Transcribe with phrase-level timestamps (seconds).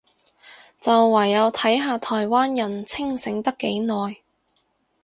[0.79, 4.17] 就唯有睇下台灣人清醒得幾耐